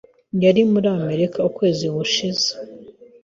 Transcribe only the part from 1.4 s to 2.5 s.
ukwezi gushize.